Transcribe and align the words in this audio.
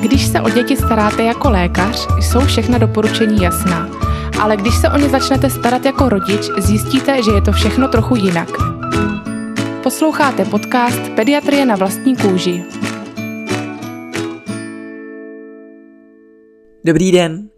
Když 0.00 0.26
se 0.26 0.40
o 0.40 0.50
děti 0.50 0.76
staráte 0.76 1.22
jako 1.22 1.50
lékař, 1.50 2.08
jsou 2.20 2.40
všechna 2.40 2.78
doporučení 2.78 3.42
jasná. 3.42 3.88
Ale 4.40 4.56
když 4.56 4.74
se 4.80 4.88
o 4.88 4.98
ně 4.98 5.08
začnete 5.08 5.50
starat 5.50 5.84
jako 5.84 6.08
rodič, 6.08 6.50
zjistíte, 6.58 7.22
že 7.22 7.30
je 7.30 7.42
to 7.42 7.52
všechno 7.52 7.88
trochu 7.88 8.16
jinak. 8.16 8.48
Posloucháte 9.82 10.44
podcast 10.44 11.00
Pediatrie 11.16 11.66
na 11.66 11.76
vlastní 11.76 12.16
kůži. 12.16 12.64
Dobrý 16.84 17.12
den, 17.12 17.48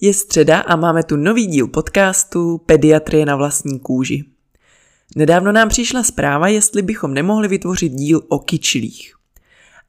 je 0.00 0.14
středa 0.14 0.60
a 0.60 0.76
máme 0.76 1.02
tu 1.02 1.16
nový 1.16 1.46
díl 1.46 1.68
podcastu 1.68 2.58
Pediatrie 2.58 3.26
na 3.26 3.36
vlastní 3.36 3.80
kůži. 3.80 4.24
Nedávno 5.16 5.52
nám 5.52 5.68
přišla 5.68 6.02
zpráva, 6.02 6.48
jestli 6.48 6.82
bychom 6.82 7.14
nemohli 7.14 7.48
vytvořit 7.48 7.92
díl 7.92 8.20
o 8.28 8.38
kyčlích. 8.38 9.14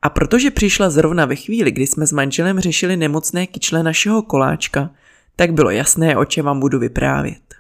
A 0.05 0.09
protože 0.09 0.51
přišla 0.51 0.89
zrovna 0.89 1.25
ve 1.25 1.35
chvíli, 1.35 1.71
kdy 1.71 1.87
jsme 1.87 2.07
s 2.07 2.11
manželem 2.11 2.59
řešili 2.59 2.97
nemocné 2.97 3.47
kyčle 3.47 3.83
našeho 3.83 4.21
koláčka, 4.21 4.91
tak 5.36 5.54
bylo 5.54 5.69
jasné, 5.69 6.18
o 6.18 6.25
čem 6.25 6.46
vám 6.46 6.59
budu 6.59 6.79
vyprávět. 6.79 7.55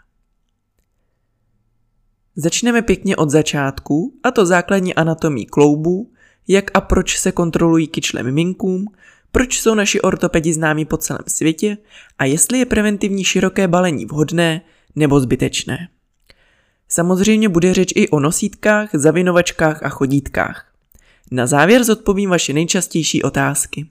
Začneme 2.35 2.81
pěkně 2.81 3.15
od 3.15 3.29
začátku, 3.29 4.19
a 4.23 4.31
to 4.31 4.45
základní 4.45 4.95
anatomí 4.95 5.45
kloubů, 5.45 6.11
jak 6.47 6.71
a 6.73 6.81
proč 6.81 7.19
se 7.19 7.31
kontrolují 7.31 7.87
kyčle 7.87 8.23
miminkům, 8.23 8.85
proč 9.31 9.61
jsou 9.61 9.75
naši 9.75 10.01
ortopedi 10.01 10.53
známí 10.53 10.85
po 10.85 10.97
celém 10.97 11.23
světě 11.27 11.77
a 12.19 12.25
jestli 12.25 12.59
je 12.59 12.65
preventivní 12.65 13.23
široké 13.23 13.67
balení 13.67 14.05
vhodné 14.05 14.61
nebo 14.95 15.19
zbytečné. 15.19 15.77
Samozřejmě 16.89 17.49
bude 17.49 17.73
řeč 17.73 17.93
i 17.95 18.09
o 18.09 18.19
nosítkách, 18.19 18.89
zavinovačkách 18.93 19.83
a 19.83 19.89
chodítkách. 19.89 20.74
Na 21.31 21.47
závěr 21.47 21.83
zodpovím 21.83 22.29
vaše 22.29 22.53
nejčastější 22.53 23.23
otázky. 23.23 23.89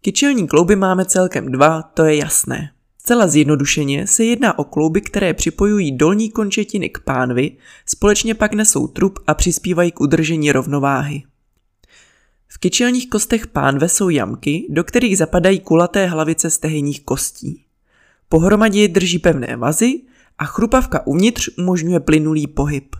Kyčelní 0.00 0.48
klouby 0.48 0.76
máme 0.76 1.04
celkem 1.04 1.52
dva, 1.52 1.82
to 1.82 2.04
je 2.04 2.16
jasné. 2.16 2.70
Celá 3.02 3.28
zjednodušeně 3.28 4.06
se 4.06 4.24
jedná 4.24 4.58
o 4.58 4.64
klouby, 4.64 5.00
které 5.00 5.34
připojují 5.34 5.96
dolní 5.96 6.30
končetiny 6.30 6.88
k 6.88 6.98
pánvi, 6.98 7.56
společně 7.86 8.34
pak 8.34 8.52
nesou 8.52 8.86
trup 8.86 9.18
a 9.26 9.34
přispívají 9.34 9.92
k 9.92 10.00
udržení 10.00 10.52
rovnováhy. 10.52 11.22
V 12.48 12.58
kyčelních 12.58 13.10
kostech 13.10 13.46
pánve 13.46 13.88
jsou 13.88 14.08
jamky, 14.08 14.66
do 14.70 14.84
kterých 14.84 15.18
zapadají 15.18 15.60
kulaté 15.60 16.06
hlavice 16.06 16.50
stehenních 16.50 17.04
kostí. 17.04 17.64
Pohromadě 18.28 18.80
je 18.80 18.88
drží 18.88 19.18
pevné 19.18 19.56
vazy 19.56 20.00
a 20.38 20.44
chrupavka 20.44 21.06
uvnitř 21.06 21.48
umožňuje 21.58 22.00
plynulý 22.00 22.46
pohyb. 22.46 22.96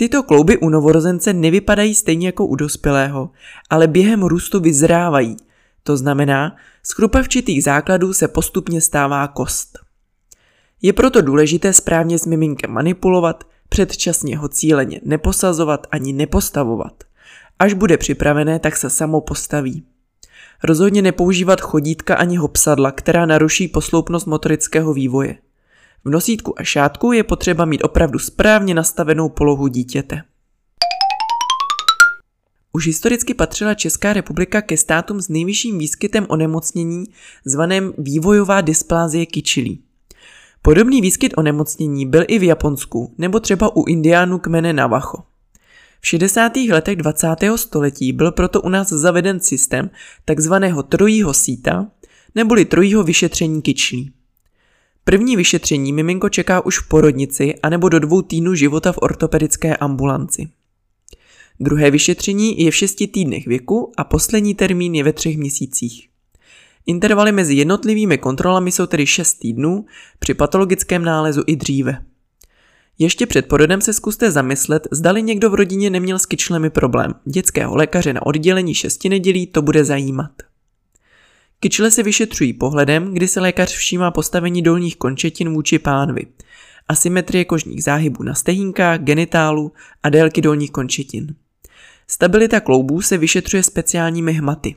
Tyto 0.00 0.22
klouby 0.22 0.58
u 0.58 0.68
novorozence 0.68 1.32
nevypadají 1.32 1.94
stejně 1.94 2.28
jako 2.28 2.46
u 2.46 2.56
dospělého, 2.56 3.30
ale 3.70 3.86
během 3.86 4.22
růstu 4.22 4.60
vyzrávají. 4.60 5.36
To 5.82 5.96
znamená, 5.96 6.56
z 6.82 6.92
chrupavčitých 6.92 7.64
základů 7.64 8.12
se 8.12 8.28
postupně 8.28 8.80
stává 8.80 9.28
kost. 9.28 9.78
Je 10.82 10.92
proto 10.92 11.22
důležité 11.22 11.72
správně 11.72 12.18
s 12.18 12.26
miminkem 12.26 12.70
manipulovat, 12.70 13.44
předčasně 13.68 14.38
ho 14.38 14.48
cíleně 14.48 15.00
neposazovat 15.04 15.86
ani 15.90 16.12
nepostavovat. 16.12 17.04
Až 17.58 17.72
bude 17.72 17.96
připravené, 17.96 18.58
tak 18.58 18.76
se 18.76 18.90
samo 18.90 19.20
postaví. 19.20 19.84
Rozhodně 20.64 21.02
nepoužívat 21.02 21.60
chodítka 21.60 22.14
ani 22.14 22.36
hopsadla, 22.36 22.92
která 22.92 23.26
naruší 23.26 23.68
posloupnost 23.68 24.26
motorického 24.26 24.94
vývoje. 24.94 25.38
V 26.04 26.10
nosítku 26.10 26.60
a 26.60 26.64
šátku 26.64 27.12
je 27.12 27.24
potřeba 27.24 27.64
mít 27.64 27.82
opravdu 27.84 28.18
správně 28.18 28.74
nastavenou 28.74 29.28
polohu 29.28 29.68
dítěte. 29.68 30.22
Už 32.72 32.86
historicky 32.86 33.34
patřila 33.34 33.74
Česká 33.74 34.12
republika 34.12 34.62
ke 34.62 34.76
státům 34.76 35.20
s 35.20 35.28
nejvyšším 35.28 35.78
výskytem 35.78 36.26
onemocnění 36.28 37.04
zvaném 37.44 37.92
vývojová 37.98 38.60
dysplázie 38.60 39.26
kyčilí. 39.26 39.82
Podobný 40.62 41.00
výskyt 41.00 41.34
onemocnění 41.36 42.06
byl 42.06 42.24
i 42.28 42.38
v 42.38 42.42
Japonsku 42.42 43.14
nebo 43.18 43.40
třeba 43.40 43.76
u 43.76 43.84
indiánů 43.84 44.38
kmene 44.38 44.72
Navajo. 44.72 45.14
V 46.00 46.06
60. 46.06 46.52
letech 46.56 46.96
20. 46.96 47.26
století 47.56 48.12
byl 48.12 48.32
proto 48.32 48.62
u 48.62 48.68
nás 48.68 48.88
zaveden 48.88 49.40
systém 49.40 49.90
takzvaného 50.24 50.82
trojího 50.82 51.34
síta 51.34 51.90
neboli 52.34 52.64
trojího 52.64 53.02
vyšetření 53.02 53.62
kyčlí. 53.62 54.12
První 55.08 55.36
vyšetření 55.36 55.92
miminko 55.92 56.28
čeká 56.28 56.66
už 56.66 56.78
v 56.78 56.88
porodnici 56.88 57.54
anebo 57.62 57.88
do 57.88 57.98
dvou 57.98 58.22
týdnů 58.22 58.54
života 58.54 58.92
v 58.92 58.98
ortopedické 59.02 59.76
ambulanci. 59.76 60.48
Druhé 61.60 61.90
vyšetření 61.90 62.64
je 62.64 62.70
v 62.70 62.74
šesti 62.74 63.06
týdnech 63.06 63.46
věku 63.46 63.92
a 63.96 64.04
poslední 64.04 64.54
termín 64.54 64.94
je 64.94 65.04
ve 65.04 65.12
třech 65.12 65.36
měsících. 65.36 66.08
Intervaly 66.86 67.32
mezi 67.32 67.54
jednotlivými 67.54 68.18
kontrolami 68.18 68.72
jsou 68.72 68.86
tedy 68.86 69.06
6 69.06 69.34
týdnů, 69.34 69.84
při 70.18 70.34
patologickém 70.34 71.04
nálezu 71.04 71.42
i 71.46 71.56
dříve. 71.56 72.02
Ještě 72.98 73.26
před 73.26 73.46
porodem 73.46 73.80
se 73.80 73.92
zkuste 73.92 74.30
zamyslet, 74.30 74.88
zdali 74.90 75.22
někdo 75.22 75.50
v 75.50 75.54
rodině 75.54 75.90
neměl 75.90 76.18
s 76.18 76.26
kyčlemi 76.26 76.70
problém. 76.70 77.14
Dětského 77.24 77.76
lékaře 77.76 78.12
na 78.12 78.26
oddělení 78.26 78.74
šesti 78.74 79.08
nedělí 79.08 79.46
to 79.46 79.62
bude 79.62 79.84
zajímat. 79.84 80.30
Kyčle 81.60 81.90
se 81.90 82.02
vyšetřují 82.02 82.52
pohledem, 82.52 83.14
kdy 83.14 83.28
se 83.28 83.40
lékař 83.40 83.72
všímá 83.72 84.10
postavení 84.10 84.62
dolních 84.62 84.96
končetin 84.96 85.54
vůči 85.54 85.78
pánvi, 85.78 86.22
asymetrie 86.88 87.44
kožních 87.44 87.84
záhybů 87.84 88.22
na 88.22 88.34
stehinkách, 88.34 89.00
genitálu 89.00 89.72
a 90.02 90.10
délky 90.10 90.40
dolních 90.40 90.70
končetin. 90.70 91.34
Stabilita 92.08 92.60
kloubů 92.60 93.02
se 93.02 93.18
vyšetřuje 93.18 93.62
speciálními 93.62 94.32
hmaty. 94.32 94.74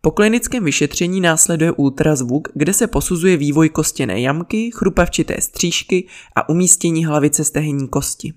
Po 0.00 0.10
klinickém 0.10 0.64
vyšetření 0.64 1.20
následuje 1.20 1.72
ultrazvuk, 1.72 2.48
kde 2.54 2.72
se 2.72 2.86
posuzuje 2.86 3.36
vývoj 3.36 3.68
kostěné 3.68 4.20
jamky, 4.20 4.70
chrupavčité 4.74 5.36
střížky 5.40 6.06
a 6.36 6.48
umístění 6.48 7.04
hlavice 7.04 7.44
stehenní 7.44 7.88
kosti. 7.88 8.32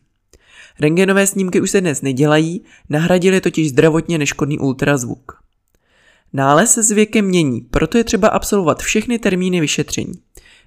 Rengenové 0.79 1.27
snímky 1.27 1.61
už 1.61 1.71
se 1.71 1.81
dnes 1.81 2.01
nedělají, 2.01 2.63
nahradili 2.89 3.41
totiž 3.41 3.69
zdravotně 3.69 4.17
neškodný 4.17 4.59
ultrazvuk. 4.59 5.44
Nález 6.33 6.71
se 6.71 6.83
s 6.83 6.91
věkem 6.91 7.25
mění, 7.25 7.61
proto 7.61 7.97
je 7.97 8.03
třeba 8.03 8.27
absolvovat 8.27 8.81
všechny 8.81 9.19
termíny 9.19 9.59
vyšetření. 9.59 10.13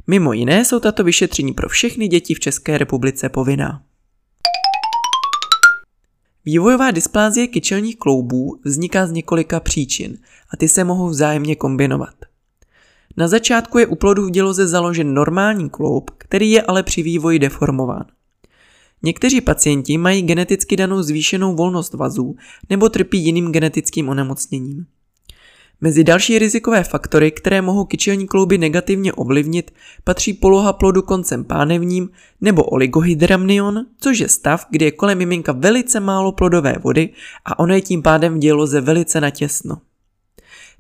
Mimo 0.07 0.33
jiné 0.33 0.65
jsou 0.65 0.81
tato 0.81 1.05
vyšetření 1.05 1.53
pro 1.53 1.69
všechny 1.69 2.09
děti 2.09 2.35
v 2.35 2.41
České 2.41 2.79
republice 2.79 3.29
povinná. 3.29 3.83
Vývojová 6.45 6.91
dysplázie 6.91 7.47
kyčelních 7.47 7.97
kloubů 7.97 8.61
vzniká 8.65 9.07
z 9.07 9.13
několika 9.13 9.61
příčin 9.61 10.19
a 10.51 10.57
ty 10.57 10.69
se 10.69 10.85
mohou 10.85 11.09
vzájemně 11.09 11.57
kombinovat. 11.57 12.15
Na 13.17 13.29
začátku 13.29 13.79
je 13.79 13.87
u 13.87 13.95
plodu 13.95 14.27
v 14.27 14.31
děloze 14.31 14.67
založen 14.67 15.15
normální 15.15 15.71
kloub, 15.71 16.11
který 16.19 16.51
je 16.51 16.63
ale 16.63 16.83
při 16.83 17.03
vývoji 17.03 17.39
deformován. 17.39 18.05
Někteří 19.03 19.41
pacienti 19.41 19.99
mají 19.99 20.23
geneticky 20.23 20.77
danou 20.77 21.03
zvýšenou 21.03 21.57
volnost 21.57 21.95
vazů 21.95 22.37
nebo 22.71 22.89
trpí 22.89 23.25
jiným 23.25 23.53
genetickým 23.53 24.09
onemocněním. 24.09 24.87
Mezi 25.81 26.05
další 26.05 26.39
rizikové 26.39 26.85
faktory, 26.85 27.31
které 27.31 27.63
mohou 27.63 27.85
kyčelní 27.85 28.27
klouby 28.27 28.59
negativně 28.59 29.13
ovlivnit, 29.13 29.71
patří 30.05 30.33
poloha 30.33 30.73
plodu 30.73 31.03
koncem 31.03 31.45
pánevním 31.45 32.09
nebo 32.41 32.65
oligohydramnion, 32.65 33.87
což 34.01 34.19
je 34.19 34.29
stav, 34.29 34.67
kdy 34.71 34.85
je 34.85 34.91
kolem 34.91 35.19
miminka 35.19 35.53
velice 35.53 36.01
málo 36.01 36.33
plodové 36.33 36.75
vody 36.83 37.09
a 37.45 37.59
ono 37.59 37.75
je 37.75 37.81
tím 37.81 38.03
pádem 38.03 38.35
v 38.35 38.39
děloze 38.39 38.81
velice 38.81 39.21
natěsno. 39.21 39.79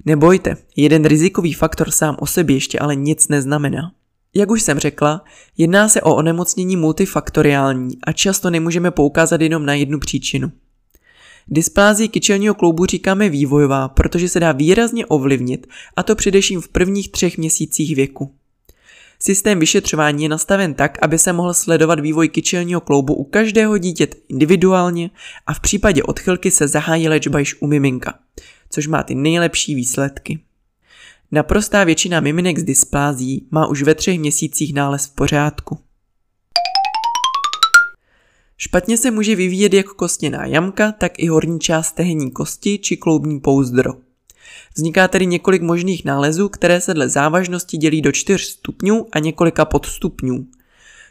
Nebojte, 0.04 0.56
jeden 0.76 1.04
rizikový 1.04 1.52
faktor 1.52 1.90
sám 1.90 2.16
o 2.20 2.26
sobě 2.26 2.56
ještě 2.56 2.78
ale 2.78 2.96
nic 2.96 3.28
neznamená. 3.28 3.92
Jak 4.34 4.50
už 4.50 4.62
jsem 4.62 4.78
řekla, 4.78 5.24
jedná 5.58 5.88
se 5.88 6.02
o 6.02 6.14
onemocnění 6.14 6.76
multifaktoriální 6.76 7.98
a 8.06 8.12
často 8.12 8.50
nemůžeme 8.50 8.90
poukázat 8.90 9.40
jenom 9.40 9.66
na 9.66 9.74
jednu 9.74 9.98
příčinu. 9.98 10.52
Dysplázii 11.50 12.08
kyčelního 12.08 12.54
kloubu 12.54 12.86
říkáme 12.86 13.28
vývojová, 13.28 13.88
protože 13.88 14.28
se 14.28 14.40
dá 14.40 14.52
výrazně 14.52 15.06
ovlivnit, 15.06 15.66
a 15.96 16.02
to 16.02 16.16
především 16.16 16.60
v 16.60 16.68
prvních 16.68 17.10
třech 17.10 17.38
měsících 17.38 17.96
věku. 17.96 18.34
Systém 19.20 19.60
vyšetřování 19.60 20.22
je 20.22 20.28
nastaven 20.28 20.74
tak, 20.74 20.98
aby 21.02 21.18
se 21.18 21.32
mohl 21.32 21.54
sledovat 21.54 22.00
vývoj 22.00 22.28
kyčelního 22.28 22.80
kloubu 22.80 23.14
u 23.14 23.24
každého 23.24 23.78
dítěte 23.78 24.16
individuálně 24.28 25.10
a 25.46 25.54
v 25.54 25.60
případě 25.60 26.02
odchylky 26.02 26.50
se 26.50 26.68
zahájí 26.68 27.08
léčba 27.08 27.38
již 27.38 27.62
u 27.62 27.66
miminka, 27.66 28.18
což 28.70 28.86
má 28.86 29.02
ty 29.02 29.14
nejlepší 29.14 29.74
výsledky. 29.74 30.38
Naprostá 31.32 31.84
většina 31.84 32.20
miminek 32.20 32.58
s 32.58 32.62
dysplází 32.62 33.46
má 33.50 33.66
už 33.66 33.82
ve 33.82 33.94
třech 33.94 34.18
měsících 34.18 34.74
nález 34.74 35.06
v 35.06 35.14
pořádku. 35.14 35.78
Špatně 38.60 38.98
se 38.98 39.10
může 39.10 39.36
vyvíjet 39.36 39.74
jak 39.74 39.86
kostěná 39.86 40.46
jamka, 40.46 40.92
tak 40.92 41.12
i 41.18 41.26
horní 41.26 41.60
část 41.60 41.92
tehenní 41.92 42.30
kosti 42.30 42.78
či 42.78 42.96
kloubní 42.96 43.40
pouzdro. 43.40 43.90
Vzniká 44.76 45.08
tedy 45.08 45.26
několik 45.26 45.62
možných 45.62 46.04
nálezů, 46.04 46.48
které 46.48 46.80
se 46.80 46.94
dle 46.94 47.08
závažnosti 47.08 47.76
dělí 47.76 48.02
do 48.02 48.12
čtyř 48.12 48.42
stupňů 48.42 49.06
a 49.12 49.18
několika 49.18 49.64
podstupňů. 49.64 50.46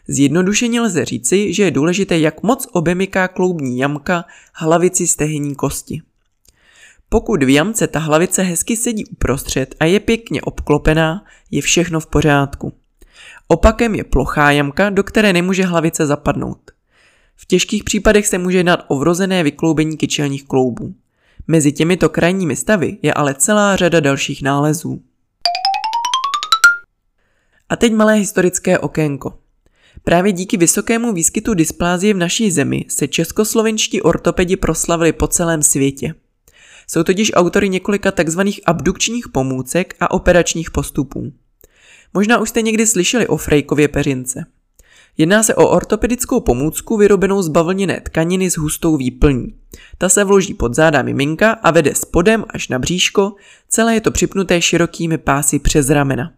Zjednodušeně 0.08 0.82
lze 0.82 1.06
říci, 1.06 1.54
že 1.54 1.64
je 1.64 1.72
důležité, 1.72 2.20
jak 2.20 2.44
moc 2.44 2.68
obemyká 2.72 3.28
kloubní 3.28 3.78
jamka 3.78 4.26
hlavici 4.54 5.08
stehenní 5.08 5.56
kosti. 5.56 6.02
Pokud 7.10 7.44
v 7.44 7.50
jamce 7.50 7.88
ta 7.88 8.00
hlavice 8.00 8.42
hezky 8.42 8.78
sedí 8.78 9.06
uprostřed 9.06 9.76
a 9.80 9.86
je 9.86 10.00
pěkně 10.00 10.42
obklopená, 10.42 11.24
je 11.52 11.62
všechno 11.62 12.00
v 12.00 12.08
pořádku. 12.08 12.74
Opakem 13.48 13.96
je 13.96 14.04
plochá 14.04 14.52
jamka, 14.52 14.90
do 14.90 15.04
které 15.04 15.34
nemůže 15.34 15.66
hlavice 15.66 16.06
zapadnout. 16.06 16.77
V 17.38 17.46
těžkých 17.46 17.84
případech 17.84 18.28
se 18.28 18.38
může 18.38 18.58
jednat 18.58 18.86
o 18.88 18.98
vrozené 18.98 19.44
vykloubení 19.44 19.98
kyčelních 19.98 20.46
kloubů. 20.46 20.94
Mezi 21.48 21.72
těmito 21.72 22.10
krajními 22.10 22.56
stavy 22.56 22.98
je 23.02 23.14
ale 23.14 23.36
celá 23.36 23.76
řada 23.76 24.00
dalších 24.00 24.42
nálezů. 24.42 25.02
A 27.70 27.76
teď 27.76 27.94
malé 27.94 28.14
historické 28.16 28.80
okénko. 28.80 29.40
Právě 30.04 30.32
díky 30.32 30.58
vysokému 30.58 31.14
výskytu 31.14 31.54
dysplázie 31.54 32.14
v 32.14 32.18
naší 32.18 32.52
zemi 32.52 32.86
se 32.88 33.08
českoslovenští 33.08 34.02
ortopedi 34.02 34.56
proslavili 34.56 35.14
po 35.14 35.28
celém 35.28 35.64
světě. 35.64 36.14
Jsou 36.88 37.04
totiž 37.04 37.32
autory 37.34 37.70
několika 37.70 38.12
tzv. 38.12 38.42
abdukčních 38.66 39.30
pomůcek 39.30 39.96
a 40.00 40.12
operačních 40.12 40.72
postupů. 40.72 41.34
Možná 42.14 42.38
už 42.38 42.50
jste 42.50 42.62
někdy 42.62 42.88
slyšeli 42.88 43.28
o 43.28 43.38
Frejkově 43.38 43.88
peřince. 43.88 44.46
Jedná 45.18 45.44
se 45.44 45.56
o 45.56 45.70
ortopedickou 45.70 46.40
pomůcku 46.40 46.98
vyrobenou 46.98 47.42
z 47.42 47.48
bavlněné 47.48 48.02
tkaniny 48.02 48.52
s 48.52 48.58
hustou 48.58 48.98
výplní. 48.98 49.56
Ta 49.98 50.10
se 50.10 50.24
vloží 50.24 50.54
pod 50.54 50.76
záda 50.76 51.02
miminka 51.02 51.52
a 51.52 51.72
vede 51.72 51.96
spodem 51.96 52.46
až 52.50 52.68
na 52.68 52.80
bříško, 52.80 53.34
celé 53.68 53.94
je 53.94 54.02
to 54.02 54.12
připnuté 54.12 54.62
širokými 54.62 55.18
pásy 55.18 55.60
přes 55.60 55.90
ramena. 55.90 56.34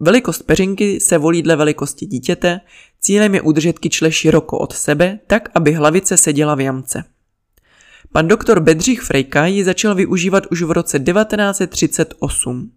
Velikost 0.00 0.42
peřinky 0.42 1.00
se 1.00 1.18
volí 1.18 1.42
dle 1.42 1.56
velikosti 1.56 2.06
dítěte, 2.06 2.60
cílem 3.00 3.34
je 3.34 3.40
udržet 3.40 3.78
kyčle 3.78 4.12
široko 4.12 4.58
od 4.58 4.72
sebe, 4.72 5.18
tak 5.26 5.48
aby 5.54 5.72
hlavice 5.72 6.16
seděla 6.16 6.54
v 6.54 6.60
jamce. 6.60 7.04
Pan 8.12 8.28
doktor 8.28 8.60
Bedřich 8.60 9.00
Frejka 9.00 9.46
ji 9.46 9.64
začal 9.64 9.94
využívat 9.94 10.46
už 10.50 10.62
v 10.62 10.70
roce 10.70 10.98
1938. 10.98 12.72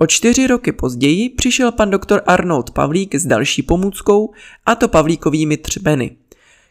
O 0.00 0.06
čtyři 0.06 0.46
roky 0.46 0.72
později 0.72 1.28
přišel 1.28 1.72
pan 1.72 1.90
doktor 1.90 2.22
Arnold 2.26 2.70
Pavlík 2.70 3.14
s 3.14 3.26
další 3.26 3.62
pomůckou, 3.62 4.32
a 4.66 4.74
to 4.74 4.88
pavlíkovými 4.88 5.56
třbeny, 5.56 6.16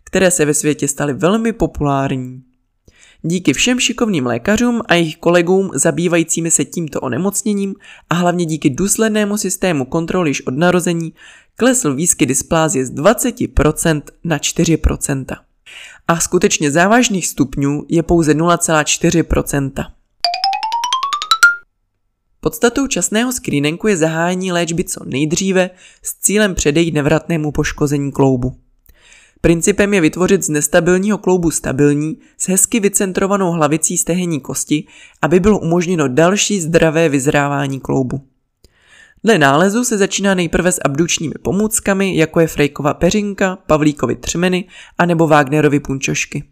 které 0.03 0.31
se 0.31 0.45
ve 0.45 0.53
světě 0.53 0.87
staly 0.87 1.13
velmi 1.13 1.53
populární. 1.53 2.43
Díky 3.21 3.53
všem 3.53 3.79
šikovným 3.79 4.25
lékařům 4.25 4.81
a 4.87 4.93
jejich 4.93 5.17
kolegům 5.17 5.71
zabývajícími 5.73 6.51
se 6.51 6.65
tímto 6.65 6.99
onemocněním 6.99 7.75
a 8.09 8.15
hlavně 8.15 8.45
díky 8.45 8.69
důslednému 8.69 9.37
systému 9.37 9.85
kontroly 9.85 10.29
již 10.29 10.47
od 10.47 10.57
narození 10.57 11.13
klesl 11.55 11.95
výskyt 11.95 12.25
dysplázie 12.25 12.85
z 12.85 12.93
20% 12.93 14.01
na 14.23 14.37
4%. 14.37 15.25
A 16.07 16.19
skutečně 16.19 16.71
závažných 16.71 17.27
stupňů 17.27 17.85
je 17.89 18.03
pouze 18.03 18.33
0,4%. 18.33 19.96
Podstatou 22.39 22.87
časného 22.87 23.31
screeningu 23.31 23.87
je 23.87 23.97
zahájení 23.97 24.51
léčby 24.51 24.83
co 24.83 25.05
nejdříve 25.05 25.69
s 26.03 26.19
cílem 26.19 26.55
předejít 26.55 26.93
nevratnému 26.93 27.51
poškození 27.51 28.11
kloubu. 28.11 28.57
Principem 29.41 29.93
je 29.93 30.01
vytvořit 30.01 30.43
z 30.43 30.49
nestabilního 30.49 31.17
kloubu 31.17 31.51
stabilní 31.51 32.17
s 32.37 32.49
hezky 32.49 32.79
vycentrovanou 32.79 33.51
hlavicí 33.51 33.97
stehenní 33.97 34.39
kosti, 34.39 34.83
aby 35.21 35.39
bylo 35.39 35.59
umožněno 35.59 36.07
další 36.07 36.61
zdravé 36.61 37.09
vyzrávání 37.09 37.79
kloubu. 37.79 38.21
Dle 39.23 39.37
nálezu 39.37 39.83
se 39.83 39.97
začíná 39.97 40.35
nejprve 40.35 40.71
s 40.71 40.81
abdučními 40.85 41.33
pomůckami, 41.41 42.17
jako 42.17 42.39
je 42.39 42.47
Frejkova 42.47 42.93
peřinka, 42.93 43.55
Pavlíkovi 43.67 44.15
třmeny 44.15 44.65
a 44.97 45.05
nebo 45.05 45.27
Wagnerovi 45.27 45.79
punčošky. 45.79 46.43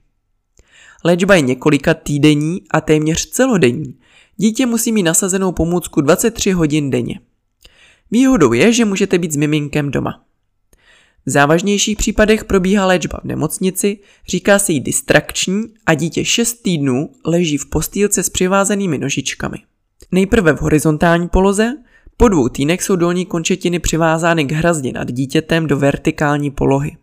Léčba 1.04 1.36
je 1.36 1.42
několika 1.42 1.94
týdenní 1.94 2.62
a 2.72 2.82
téměř 2.82 3.30
celodenní. 3.30 3.96
Dítě 4.38 4.66
musí 4.66 4.92
mít 4.92 5.04
nasazenou 5.04 5.52
pomůcku 5.52 6.02
23 6.02 6.52
hodin 6.52 6.90
denně. 6.90 7.20
Výhodou 8.12 8.54
je, 8.54 8.74
že 8.74 8.86
můžete 8.86 9.18
být 9.18 9.32
s 9.32 9.36
miminkem 9.36 9.92
doma. 9.92 10.26
V 11.26 11.30
závažnějších 11.30 11.98
případech 11.98 12.46
probíhá 12.46 12.86
léčba 12.86 13.20
v 13.24 13.28
nemocnici, 13.28 14.00
říká 14.28 14.60
se 14.60 14.72
jí 14.72 14.80
distrakční 14.80 15.64
a 15.86 15.94
dítě 15.94 16.26
6 16.26 16.54
týdnů 16.54 17.10
leží 17.26 17.58
v 17.58 17.70
postýlce 17.70 18.24
s 18.24 18.30
přivázanými 18.30 18.98
nožičkami. 18.98 19.58
Nejprve 20.12 20.54
v 20.54 20.62
horizontální 20.62 21.30
poloze, 21.30 21.74
po 22.18 22.30
dvou 22.30 22.50
týdnech 22.50 22.84
jsou 22.84 22.96
dolní 22.96 23.26
končetiny 23.26 23.80
přivázány 23.80 24.46
k 24.46 24.52
hrazdě 24.52 24.92
nad 24.92 25.12
dítětem 25.12 25.68
do 25.68 25.78
vertikální 25.78 26.52
polohy. 26.52 26.98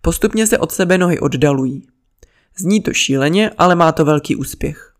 Postupně 0.00 0.46
se 0.46 0.58
od 0.58 0.72
sebe 0.72 0.98
nohy 0.98 1.20
oddalují. 1.20 1.86
Zní 2.58 2.80
to 2.80 2.92
šíleně, 2.92 3.50
ale 3.58 3.74
má 3.74 3.92
to 3.92 4.04
velký 4.04 4.36
úspěch. 4.36 4.95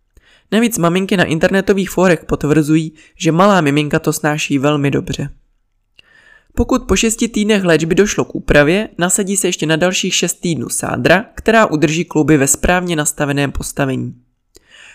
Navíc 0.53 0.79
maminky 0.79 1.17
na 1.17 1.25
internetových 1.25 1.91
fórech 1.91 2.25
potvrzují, 2.25 2.93
že 3.19 3.33
malá 3.33 3.61
miminka 3.61 3.99
to 3.99 4.13
snáší 4.13 4.59
velmi 4.59 4.91
dobře. 4.91 5.29
Pokud 6.55 6.83
po 6.83 6.97
6 6.97 7.17
týdnech 7.17 7.65
léčby 7.65 7.95
došlo 7.95 8.25
k 8.25 8.35
úpravě, 8.35 8.89
nasadí 8.99 9.37
se 9.37 9.49
ještě 9.49 9.67
na 9.67 9.77
dalších 9.77 10.15
6 10.15 10.35
týdnů 10.35 10.69
sádra, 10.69 11.25
která 11.35 11.67
udrží 11.67 12.05
klouby 12.05 12.37
ve 12.37 12.47
správně 12.47 12.97
nastaveném 12.97 13.53
postavení. 13.53 14.15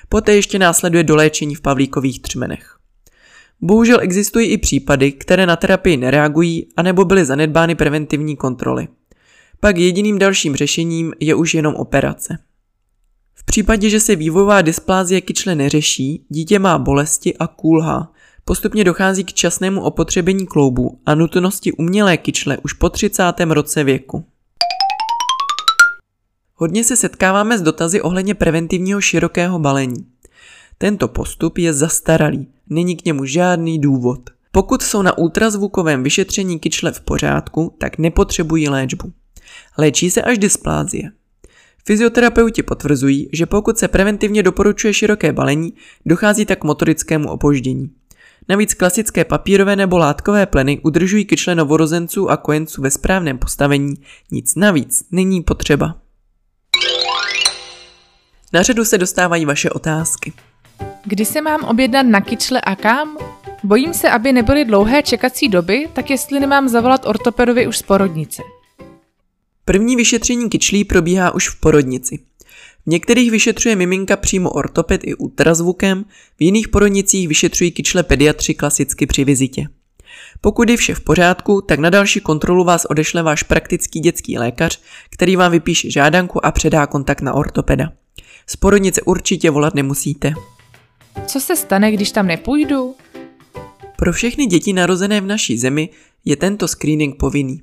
Poté 0.10 0.36
ještě 0.36 0.60
následuje 0.60 1.04
doléčení 1.04 1.56
v 1.56 1.62
pavlíkových 1.62 2.22
třmenech. 2.22 2.78
Bohužel 3.62 4.00
existují 4.02 4.48
i 4.48 4.58
případy, 4.58 5.12
které 5.12 5.46
na 5.46 5.56
terapii 5.56 5.98
nereagují 5.98 6.68
anebo 6.78 7.06
byly 7.06 7.26
zanedbány 7.26 7.76
preventivní 7.76 8.36
kontroly. 8.36 8.88
Pak 9.60 9.78
jediným 9.78 10.20
dalším 10.20 10.56
řešením 10.56 11.14
je 11.20 11.36
už 11.36 11.54
jenom 11.54 11.76
operace. 11.76 12.38
V 13.52 13.54
případě, 13.54 13.90
že 13.90 14.00
se 14.00 14.16
vývojová 14.16 14.62
dysplázie 14.62 15.22
kyčle 15.22 15.56
neřeší, 15.56 16.26
dítě 16.30 16.60
má 16.60 16.78
bolesti 16.78 17.38
a 17.38 17.48
kůlha, 17.48 18.12
Postupně 18.46 18.84
dochází 18.84 19.24
k 19.24 19.34
časnému 19.34 19.82
opotřebení 19.82 20.48
kloubu 20.48 21.00
a 21.06 21.16
nutnosti 21.16 21.72
umělé 21.72 22.18
kyčle 22.18 22.58
už 22.58 22.74
po 22.74 22.90
30. 22.90 23.24
roce 23.50 23.84
věku. 23.84 24.26
Hodně 26.56 26.84
se 26.84 26.96
setkáváme 26.96 27.58
s 27.58 27.62
dotazy 27.62 28.02
ohledně 28.02 28.36
preventivního 28.36 29.02
širokého 29.02 29.60
balení. 29.60 30.06
Tento 30.78 31.08
postup 31.08 31.58
je 31.58 31.74
zastaralý, 31.74 32.48
není 32.70 32.96
k 32.96 33.06
němu 33.06 33.26
žádný 33.26 33.80
důvod. 33.80 34.20
Pokud 34.52 34.82
jsou 34.82 35.02
na 35.02 35.18
ultrazvukovém 35.18 36.04
vyšetření 36.04 36.60
kyčle 36.60 36.92
v 36.92 37.02
pořádku, 37.02 37.76
tak 37.78 37.98
nepotřebují 37.98 38.70
léčbu. 38.70 39.12
Léčí 39.78 40.12
se 40.12 40.22
až 40.22 40.38
dysplázie. 40.38 41.12
Fyzioterapeuti 41.86 42.64
potvrzují, 42.64 43.30
že 43.34 43.46
pokud 43.46 43.78
se 43.78 43.88
preventivně 43.88 44.44
doporučuje 44.44 44.94
široké 44.94 45.34
balení, 45.34 45.74
dochází 46.06 46.46
tak 46.46 46.60
k 46.60 46.64
motorickému 46.64 47.30
opoždění. 47.30 47.90
Navíc 48.50 48.74
klasické 48.74 49.26
papírové 49.26 49.76
nebo 49.76 49.98
látkové 49.98 50.46
pleny 50.46 50.80
udržují 50.84 51.26
kyčle 51.26 51.56
novorozenců 51.56 52.30
a 52.30 52.38
kojenců 52.38 52.82
ve 52.82 52.92
správném 52.92 53.38
postavení, 53.38 53.94
nic 54.32 54.56
navíc 54.56 55.04
není 55.12 55.42
potřeba. 55.42 55.96
Na 58.54 58.62
řadu 58.62 58.86
se 58.86 58.98
dostávají 58.98 59.46
vaše 59.46 59.70
otázky. 59.70 60.34
Kdy 61.04 61.26
se 61.26 61.42
mám 61.42 61.64
objednat 61.64 62.04
na 62.04 62.22
kyčle 62.22 62.62
a 62.62 62.76
kam? 62.76 63.18
Bojím 63.64 63.94
se, 63.94 64.10
aby 64.10 64.32
nebyly 64.34 64.66
dlouhé 64.66 65.04
čekací 65.04 65.48
doby, 65.48 65.90
tak 65.94 66.10
jestli 66.10 66.40
nemám 66.40 66.70
zavolat 66.70 67.06
ortopedovi 67.06 67.68
už 67.68 67.78
z 67.78 67.82
porodnice. 67.82 68.42
První 69.66 69.96
vyšetření 69.96 70.50
kyčlí 70.50 70.84
probíhá 70.84 71.34
už 71.34 71.50
v 71.50 71.60
porodnici. 71.60 72.20
V 72.86 72.90
některých 72.90 73.32
vyšetřuje 73.32 73.76
miminka 73.76 74.18
přímo 74.18 74.50
ortoped 74.50 75.02
i 75.04 75.16
ultrazvukem, 75.16 76.06
v 76.38 76.44
jiných 76.44 76.68
porodnicích 76.68 77.28
vyšetřují 77.28 77.72
kyčle 77.72 78.04
pediatři 78.04 78.54
klasicky 78.54 79.06
při 79.06 79.24
vizitě. 79.26 79.68
Pokud 80.42 80.70
je 80.70 80.78
vše 80.78 80.96
v 80.96 81.02
pořádku, 81.02 81.62
tak 81.62 81.80
na 81.80 81.90
další 81.90 82.20
kontrolu 82.20 82.64
vás 82.64 82.86
odešle 82.86 83.24
váš 83.24 83.44
praktický 83.44 84.00
dětský 84.00 84.38
lékař, 84.38 84.82
který 85.10 85.36
vám 85.36 85.52
vypíše 85.52 85.92
žádanku 85.92 86.46
a 86.46 86.52
předá 86.52 86.88
kontakt 86.88 87.22
na 87.22 87.34
ortopeda. 87.34 87.92
Z 88.48 88.56
porodnice 88.56 89.02
určitě 89.02 89.50
volat 89.50 89.76
nemusíte. 89.76 90.34
Co 91.28 91.40
se 91.40 91.56
stane, 91.56 91.92
když 91.92 92.12
tam 92.12 92.28
nepůjdu? 92.28 92.96
Pro 93.98 94.14
všechny 94.14 94.46
děti 94.46 94.74
narozené 94.74 95.22
v 95.22 95.26
naší 95.26 95.58
zemi 95.58 95.90
je 96.26 96.36
tento 96.36 96.68
screening 96.68 97.18
povinný. 97.18 97.62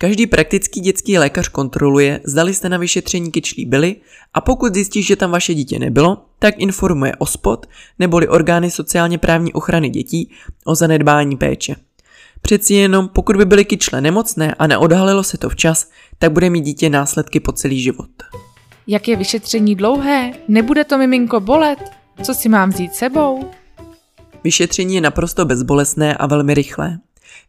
Každý 0.00 0.26
praktický 0.26 0.80
dětský 0.80 1.18
lékař 1.18 1.48
kontroluje, 1.48 2.20
zdali 2.24 2.54
jste 2.54 2.68
na 2.68 2.76
vyšetření 2.76 3.30
kyčlí 3.30 3.66
byli 3.66 3.96
a 4.34 4.40
pokud 4.40 4.74
zjistí, 4.74 5.02
že 5.02 5.16
tam 5.16 5.30
vaše 5.30 5.54
dítě 5.54 5.78
nebylo, 5.78 6.24
tak 6.38 6.54
informuje 6.58 7.16
OSPOD 7.16 7.66
neboli 7.98 8.28
orgány 8.28 8.70
sociálně 8.70 9.18
právní 9.18 9.52
ochrany 9.52 9.88
dětí 9.88 10.30
o 10.64 10.74
zanedbání 10.74 11.36
péče. 11.36 11.76
Přeci 12.40 12.74
jenom, 12.74 13.08
pokud 13.08 13.36
by 13.36 13.44
byly 13.44 13.64
kyčle 13.64 14.00
nemocné 14.00 14.54
a 14.54 14.66
neodhalilo 14.66 15.22
se 15.22 15.38
to 15.38 15.48
včas, 15.48 15.90
tak 16.18 16.32
bude 16.32 16.50
mít 16.50 16.64
dítě 16.64 16.90
následky 16.90 17.40
po 17.40 17.52
celý 17.52 17.80
život. 17.80 18.10
Jak 18.86 19.08
je 19.08 19.16
vyšetření 19.16 19.74
dlouhé? 19.74 20.32
Nebude 20.48 20.84
to 20.84 20.98
miminko 20.98 21.40
bolet? 21.40 21.78
Co 22.22 22.34
si 22.34 22.48
mám 22.48 22.70
vzít 22.70 22.94
sebou? 22.94 23.50
Vyšetření 24.44 24.94
je 24.94 25.00
naprosto 25.00 25.44
bezbolesné 25.44 26.16
a 26.16 26.26
velmi 26.26 26.54
rychlé. 26.54 26.98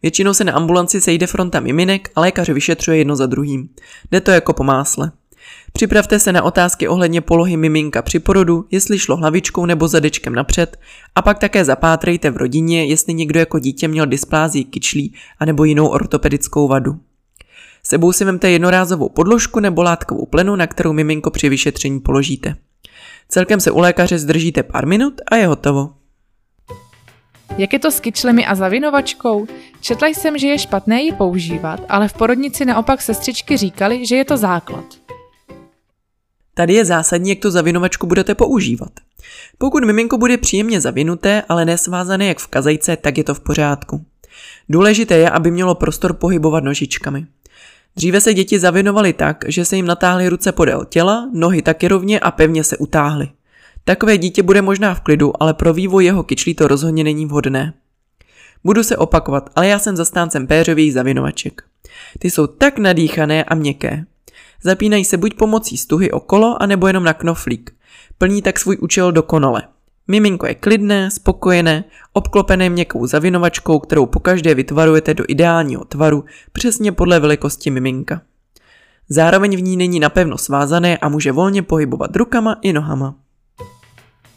Většinou 0.01 0.34
se 0.34 0.44
na 0.44 0.53
ambulanci 0.53 1.01
sejde 1.01 1.27
fronta 1.27 1.60
miminek 1.60 2.10
a 2.15 2.22
lékař 2.22 2.50
vyšetřuje 2.50 2.98
jedno 2.98 3.15
za 3.15 3.25
druhým. 3.25 3.70
Jde 4.12 4.22
to 4.22 4.32
jako 4.32 4.53
po 4.53 4.63
másle. 4.63 5.12
Připravte 5.74 6.20
se 6.20 6.32
na 6.32 6.44
otázky 6.44 6.88
ohledně 6.88 7.22
polohy 7.22 7.58
miminka 7.58 8.01
při 8.01 8.20
porodu, 8.20 8.65
jestli 8.72 9.00
šlo 9.00 9.18
hlavičkou 9.18 9.65
nebo 9.65 9.88
zadečkem 9.88 10.36
napřed 10.36 10.79
a 11.15 11.22
pak 11.22 11.39
také 11.39 11.65
zapátrejte 11.65 12.32
v 12.32 12.38
rodině, 12.38 12.86
jestli 12.86 13.13
někdo 13.13 13.39
jako 13.39 13.60
dítě 13.60 13.88
měl 13.88 14.06
dysplázii 14.06 14.63
kyčlí 14.63 15.13
anebo 15.39 15.63
jinou 15.63 15.88
ortopedickou 15.88 16.68
vadu. 16.68 17.00
Sebou 17.84 18.12
si 18.12 18.25
vemte 18.25 18.50
jednorázovou 18.50 19.10
podložku 19.10 19.60
nebo 19.60 19.84
látkovou 19.84 20.25
plenu, 20.25 20.56
na 20.56 20.68
kterou 20.68 20.94
miminko 20.94 21.32
při 21.32 21.50
vyšetření 21.50 22.00
položíte. 22.00 22.56
Celkem 23.29 23.60
se 23.60 23.72
u 23.72 23.79
lékaře 23.79 24.20
zdržíte 24.20 24.63
pár 24.63 24.88
minut 24.88 25.22
a 25.32 25.36
je 25.36 25.48
hotovo. 25.48 25.89
Jak 27.58 27.74
je 27.74 27.79
to 27.79 27.91
s 27.91 28.00
kyčlemi 28.00 28.46
a 28.46 28.56
zavinovačkou? 28.56 29.48
Četla 29.82 30.08
jsem, 30.08 30.38
že 30.38 30.48
je 30.48 30.60
špatné 30.60 31.01
ji 31.01 31.12
používat, 31.12 31.79
ale 31.89 32.08
v 32.08 32.13
porodnici 32.13 32.65
naopak 32.65 33.01
sestřičky 33.01 33.58
říkali, 33.58 34.06
že 34.06 34.15
je 34.15 34.25
to 34.25 34.38
základ. 34.38 34.86
Tady 36.53 36.74
je 36.74 36.86
zásadní, 36.86 37.29
jak 37.29 37.39
to 37.39 37.51
zavinovačku 37.51 38.08
budete 38.08 38.36
používat. 38.36 38.91
Pokud 39.58 39.84
miminko 39.84 40.18
bude 40.18 40.38
příjemně 40.38 40.82
zavinuté, 40.82 41.44
ale 41.50 41.65
nesvázané 41.65 42.25
jak 42.25 42.39
v 42.39 42.48
kazajce, 42.48 42.98
tak 42.98 43.18
je 43.18 43.24
to 43.24 43.34
v 43.34 43.39
pořádku. 43.39 44.06
Důležité 44.70 45.18
je, 45.18 45.29
aby 45.29 45.51
mělo 45.51 45.75
prostor 45.75 46.13
pohybovat 46.13 46.63
nožičkami. 46.63 47.25
Dříve 47.96 48.22
se 48.22 48.34
děti 48.34 48.60
zavinovaly 48.60 49.13
tak, 49.13 49.46
že 49.48 49.65
se 49.65 49.75
jim 49.75 49.86
natáhly 49.86 50.29
ruce 50.29 50.51
podél 50.51 50.86
těla, 50.86 51.29
nohy 51.34 51.62
taky 51.62 51.88
rovně 51.88 52.20
a 52.20 52.32
pevně 52.32 52.63
se 52.63 52.77
utáhly. 52.77 53.29
Takové 53.89 54.17
dítě 54.17 54.43
bude 54.43 54.62
možná 54.62 54.96
v 54.96 55.01
klidu, 55.01 55.34
ale 55.39 55.53
pro 55.53 55.74
vývoj 55.74 56.05
jeho 56.05 56.24
kyčlí 56.24 56.53
to 56.53 56.67
rozhodně 56.67 57.03
není 57.03 57.25
vhodné. 57.25 57.74
Budu 58.63 58.84
se 58.84 58.98
opakovat, 58.98 59.50
ale 59.55 59.67
já 59.67 59.79
jsem 59.79 59.96
zastáncem 59.96 60.48
péřových 60.48 60.93
zavinovaček. 60.93 61.63
Ty 62.19 62.31
jsou 62.31 62.48
tak 62.48 62.79
nadýchané 62.79 63.43
a 63.43 63.55
měkké. 63.55 64.05
Zapínají 64.63 65.05
se 65.05 65.17
buď 65.17 65.34
pomocí 65.34 65.77
stuhy 65.77 66.12
okolo, 66.12 66.62
anebo 66.62 66.88
jenom 66.88 67.03
na 67.03 67.13
knoflík. 67.13 67.72
Plní 68.17 68.41
tak 68.41 68.60
svůj 68.60 68.77
účel 68.81 69.12
dokonale. 69.12 69.63
Miminko 70.08 70.48
je 70.48 70.55
klidné, 70.55 71.12
spokojené, 71.12 71.84
obklopené 72.13 72.69
měkkou 72.69 73.08
zavinovačkou, 73.08 73.79
kterou 73.79 74.05
pokaždé 74.05 74.55
vytvarujete 74.55 75.13
do 75.13 75.24
ideálního 75.27 75.86
tvaru, 75.86 76.25
přesně 76.51 76.91
podle 76.91 77.19
velikosti 77.19 77.72
miminka. 77.72 78.22
Zároveň 79.10 79.58
v 79.58 79.62
ní 79.62 79.77
není 79.77 80.00
napevno 80.00 80.38
svázané 80.38 80.98
a 80.98 81.10
může 81.10 81.31
volně 81.31 81.62
pohybovat 81.62 82.15
rukama 82.15 82.58
i 82.62 82.74
nohama. 82.74 83.15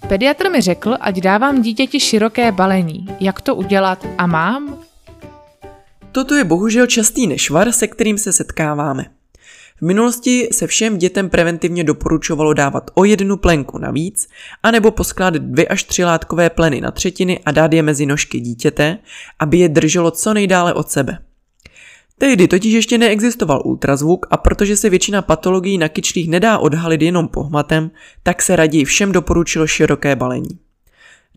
Pediatr 0.08 0.50
mi 0.50 0.60
řekl, 0.60 0.96
ať 1.00 1.20
dávám 1.20 1.62
dítěti 1.62 2.00
široké 2.00 2.52
balení. 2.52 3.06
Jak 3.20 3.40
to 3.40 3.54
udělat 3.54 4.06
a 4.18 4.26
mám? 4.26 4.78
Toto 6.12 6.34
je 6.34 6.44
bohužel 6.44 6.86
častý 6.86 7.26
nešvar, 7.26 7.72
se 7.72 7.86
kterým 7.86 8.18
se 8.18 8.32
setkáváme. 8.32 9.04
V 9.78 9.82
minulosti 9.84 10.48
se 10.52 10.66
všem 10.66 10.98
dětem 10.98 11.30
preventivně 11.30 11.84
doporučovalo 11.84 12.52
dávat 12.52 12.90
o 12.94 13.04
jednu 13.04 13.36
plenku 13.36 13.78
navíc, 13.78 14.28
anebo 14.62 14.90
poskládat 14.90 15.42
dvě 15.42 15.66
až 15.66 15.82
tři 15.84 16.04
látkové 16.04 16.50
pleny 16.50 16.80
na 16.80 16.90
třetiny 16.90 17.40
a 17.44 17.52
dát 17.52 17.72
je 17.72 17.82
mezi 17.82 18.06
nožky 18.06 18.40
dítěte, 18.40 18.98
aby 19.38 19.58
je 19.58 19.68
drželo 19.68 20.10
co 20.10 20.34
nejdále 20.34 20.74
od 20.74 20.90
sebe. 20.90 21.18
Tehdy 22.22 22.48
totiž 22.48 22.72
ještě 22.72 22.98
neexistoval 22.98 23.62
ultrazvuk 23.64 24.26
a 24.30 24.36
protože 24.36 24.76
se 24.76 24.90
většina 24.90 25.22
patologií 25.22 25.78
na 25.78 25.88
kyčlích 25.88 26.28
nedá 26.28 26.58
odhalit 26.58 27.02
jenom 27.02 27.28
pohmatem, 27.28 27.90
tak 28.22 28.42
se 28.42 28.56
raději 28.56 28.84
všem 28.84 29.12
doporučilo 29.12 29.66
široké 29.66 30.16
balení. 30.16 30.58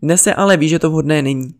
Dnes 0.02 0.22
se 0.22 0.34
ale 0.34 0.56
ví, 0.56 0.68
že 0.68 0.78
to 0.78 0.90
vhodné 0.90 1.22
není. 1.22 1.54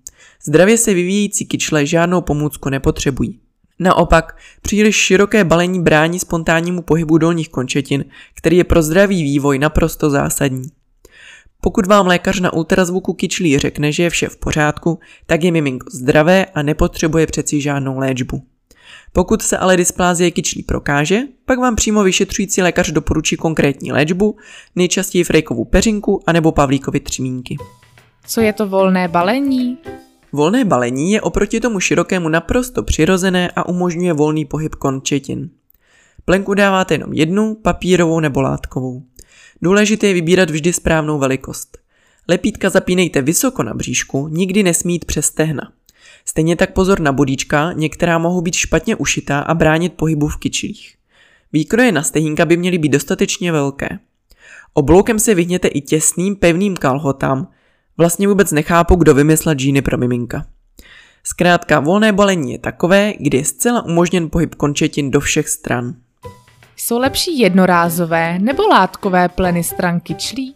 Zdravě 0.45 0.79
se 0.79 0.95
vyvíjející 0.95 1.47
kyčle 1.47 1.87
žádnou 1.87 2.21
pomůcku 2.21 2.69
nepotřebují. 2.69 3.41
Naopak, 3.79 4.37
příliš 4.63 4.97
široké 4.97 5.45
balení 5.45 5.83
brání 5.83 6.19
spontánnímu 6.19 6.83
pohybu 6.83 7.19
dolních 7.19 7.49
končetin, 7.49 8.05
který 8.35 8.57
je 8.57 8.65
pro 8.65 8.83
zdravý 8.83 9.23
vývoj 9.23 9.59
naprosto 9.59 10.11
zásadní. 10.11 10.69
Pokud 11.61 11.87
vám 11.87 12.07
lékař 12.07 12.41
na 12.41 12.53
ultrazvuku 12.53 13.13
kyčlí 13.13 13.59
řekne, 13.59 13.93
že 13.93 14.03
je 14.03 14.11
vše 14.11 14.29
v 14.29 14.37
pořádku, 14.37 14.99
tak 15.27 15.45
je 15.45 15.53
miminko 15.53 15.87
zdravé 15.91 16.45
a 16.45 16.63
nepotřebuje 16.63 17.27
přeci 17.27 17.61
žádnou 17.61 17.99
léčbu. 17.99 18.43
Pokud 19.13 19.43
se 19.43 19.59
ale 19.59 19.77
dysplázie 19.77 20.31
kyčlí 20.31 20.63
prokáže, 20.63 21.21
pak 21.45 21.59
vám 21.59 21.77
přímo 21.77 22.03
vyšetřující 22.03 22.63
lékař 22.63 22.91
doporučí 22.91 23.37
konkrétní 23.37 23.93
léčbu, 23.93 24.37
nejčastěji 24.77 25.25
frejkovou 25.25 25.65
peřinku 25.65 26.21
anebo 26.27 26.53
pavlíkovi 26.53 27.01
třmínky. 27.01 27.57
Co 28.27 28.41
je 28.41 28.53
to 28.53 28.67
volné 28.67 29.09
balení? 29.09 29.79
Volné 30.33 30.65
balení 30.65 31.13
je 31.13 31.21
oproti 31.21 31.61
tomu 31.61 31.81
širokému 31.81 32.29
naprosto 32.29 32.83
přirozené 32.83 33.51
a 33.57 33.69
umožňuje 33.69 34.13
volný 34.13 34.45
pohyb 34.45 34.75
končetin. 34.75 35.51
Plenku 36.25 36.55
dáváte 36.55 36.95
jenom 36.95 37.13
jednu, 37.13 37.55
papírovou 37.55 38.21
nebo 38.21 38.43
látkovou. 38.43 39.03
Důležité 39.63 40.07
je 40.07 40.15
vybírat 40.15 40.51
vždy 40.51 40.73
správnou 40.73 41.19
velikost. 41.19 41.79
Lepítka 42.29 42.71
zapínejte 42.71 43.23
vysoko 43.23 43.63
na 43.63 43.75
bříšku, 43.75 44.29
nikdy 44.29 44.63
nesmít 44.63 45.05
přes 45.05 45.27
stehna. 45.27 45.73
Stejně 46.29 46.57
tak 46.57 46.73
pozor 46.73 47.01
na 47.01 47.13
bodíčka, 47.13 47.73
některá 47.73 48.19
mohou 48.19 48.41
být 48.41 48.55
špatně 48.55 48.97
ušitá 48.97 49.41
a 49.41 49.55
bránit 49.55 49.93
pohybu 49.93 50.29
v 50.29 50.37
kyčlích. 50.37 50.95
Výkroje 51.53 51.93
na 51.93 52.03
stehínka 52.03 52.45
by 52.45 52.57
měly 52.57 52.79
být 52.79 52.89
dostatečně 52.89 53.53
velké. 53.53 53.99
Obloukem 54.73 55.19
se 55.19 55.35
vyhněte 55.35 55.69
i 55.69 55.81
těsným, 55.81 56.37
pevným 56.37 56.77
kalhotám, 56.77 57.49
Vlastně 57.99 58.29
vůbec 58.29 58.53
nechápu, 58.53 58.95
kdo 58.95 59.15
vymyslel 59.15 59.55
džíny 59.55 59.83
pro 59.83 59.99
miminka. 59.99 60.47
Zkrátka, 61.25 61.81
volné 61.81 62.13
balení 62.13 62.53
je 62.53 62.59
takové, 62.59 63.13
kdy 63.19 63.39
je 63.39 63.45
zcela 63.45 63.85
umožněn 63.85 64.31
pohyb 64.31 64.55
končetin 64.55 65.11
do 65.11 65.21
všech 65.21 65.49
stran. 65.49 65.95
Jsou 66.77 66.99
lepší 66.99 67.39
jednorázové 67.39 68.39
nebo 68.39 68.63
látkové 68.63 69.29
pleny 69.29 69.65
stran 69.65 70.01
kyčlí? 70.01 70.55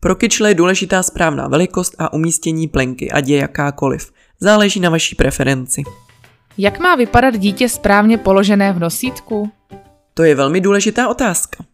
Pro 0.00 0.14
kyčle 0.14 0.50
je 0.50 0.54
důležitá 0.54 1.02
správná 1.02 1.48
velikost 1.48 1.94
a 1.98 2.12
umístění 2.12 2.68
plenky, 2.68 3.10
ať 3.10 3.28
je 3.28 3.36
jakákoliv. 3.36 4.12
Záleží 4.40 4.80
na 4.80 4.90
vaší 4.90 5.14
preferenci. 5.14 5.82
Jak 6.58 6.78
má 6.78 6.96
vypadat 6.96 7.36
dítě 7.36 7.68
správně 7.68 8.18
položené 8.18 8.72
v 8.72 8.78
nosítku? 8.78 9.50
To 10.14 10.22
je 10.22 10.34
velmi 10.34 10.60
důležitá 10.60 11.08
otázka. 11.08 11.64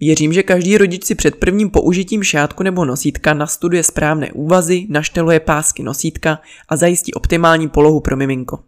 Věřím, 0.00 0.32
že 0.32 0.42
každý 0.42 0.78
rodič 0.78 1.04
si 1.04 1.14
před 1.14 1.36
prvním 1.36 1.70
použitím 1.70 2.22
šátku 2.22 2.62
nebo 2.62 2.84
nosítka 2.84 3.34
nastuduje 3.34 3.82
správné 3.82 4.32
úvazy, 4.32 4.86
našteluje 4.88 5.40
pásky 5.40 5.82
nosítka 5.82 6.40
a 6.68 6.76
zajistí 6.76 7.14
optimální 7.14 7.68
polohu 7.68 8.00
pro 8.00 8.16
miminko. 8.16 8.58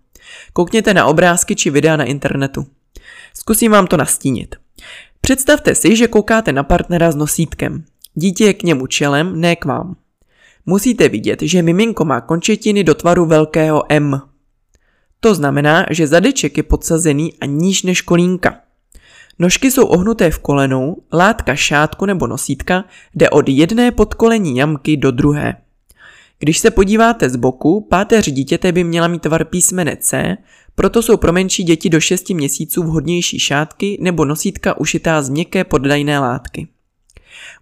Koukněte 0.52 0.94
na 0.94 1.06
obrázky 1.06 1.56
či 1.56 1.70
videa 1.70 1.96
na 1.96 2.04
internetu. 2.04 2.66
Zkusím 3.34 3.72
vám 3.72 3.86
to 3.86 3.96
nastínit. 3.96 4.56
Představte 5.20 5.74
si, 5.74 5.96
že 5.96 6.08
koukáte 6.08 6.52
na 6.52 6.62
partnera 6.62 7.10
s 7.10 7.16
nosítkem. 7.16 7.84
Dítě 8.14 8.44
je 8.44 8.54
k 8.54 8.62
němu 8.62 8.86
čelem, 8.86 9.40
ne 9.40 9.56
k 9.56 9.64
vám. 9.64 9.96
Musíte 10.66 11.08
vidět, 11.08 11.42
že 11.42 11.62
miminko 11.62 12.04
má 12.04 12.20
končetiny 12.20 12.84
do 12.84 12.94
tvaru 12.94 13.26
velkého 13.26 13.82
M. 13.88 14.20
To 15.20 15.34
znamená, 15.34 15.86
že 15.90 16.06
zadeček 16.06 16.56
je 16.56 16.62
podsazený 16.62 17.32
a 17.40 17.46
níž 17.46 17.82
než 17.82 18.00
kolínka. 18.00 18.60
Nožky 19.38 19.70
jsou 19.70 19.86
ohnuté 19.86 20.30
v 20.30 20.38
kolenou, 20.38 20.96
látka 21.12 21.54
šátku 21.54 22.06
nebo 22.06 22.26
nosítka 22.26 22.84
jde 23.14 23.30
od 23.30 23.48
jedné 23.48 23.90
podkolení 23.90 24.56
jamky 24.56 24.96
do 24.96 25.10
druhé. 25.10 25.56
Když 26.38 26.58
se 26.58 26.70
podíváte 26.70 27.30
z 27.30 27.36
boku, 27.36 27.86
páteř 27.90 28.32
dítěte 28.32 28.72
by 28.72 28.84
měla 28.84 29.08
mít 29.08 29.22
tvar 29.22 29.44
písmene 29.44 29.96
C, 29.96 30.36
proto 30.74 31.02
jsou 31.02 31.16
pro 31.16 31.32
menší 31.32 31.64
děti 31.64 31.88
do 31.88 32.00
6 32.00 32.30
měsíců 32.30 32.82
vhodnější 32.82 33.38
šátky 33.38 33.98
nebo 34.00 34.24
nosítka 34.24 34.80
ušitá 34.80 35.22
z 35.22 35.28
měkké 35.28 35.64
poddajné 35.64 36.18
látky. 36.18 36.68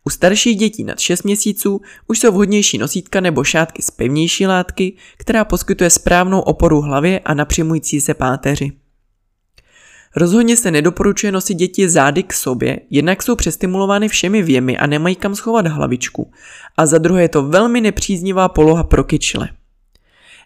U 0.05 0.11
starších 0.11 0.57
dětí 0.57 0.85
nad 0.85 0.99
6 0.99 1.23
měsíců 1.23 1.81
už 2.09 2.19
jsou 2.19 2.33
vhodnější 2.33 2.79
nosítka 2.79 3.21
nebo 3.21 3.45
šátky 3.45 3.83
z 3.83 3.91
pevnější 3.91 4.47
látky, 4.47 4.97
která 5.17 5.45
poskytuje 5.45 5.91
správnou 5.91 6.41
oporu 6.41 6.81
hlavě 6.81 7.19
a 7.19 7.35
napřimující 7.35 8.01
se 8.01 8.15
páteři. 8.15 8.73
Rozhodně 10.17 10.57
se 10.57 10.71
nedoporučuje 10.71 11.33
nosit 11.33 11.55
děti 11.55 11.89
zády 11.89 12.23
k 12.23 12.33
sobě, 12.33 12.81
jednak 12.91 13.23
jsou 13.23 13.37
přestimulovány 13.37 14.09
všemi 14.09 14.43
věmi 14.43 14.79
a 14.79 14.87
nemají 14.87 15.17
kam 15.17 15.35
schovat 15.35 15.67
hlavičku. 15.67 16.33
A 16.77 16.87
za 16.87 16.99
druhé 16.99 17.23
je 17.23 17.29
to 17.29 17.43
velmi 17.43 17.81
nepříznivá 17.81 18.49
poloha 18.49 18.85
pro 18.85 19.05
kyčle. 19.05 19.49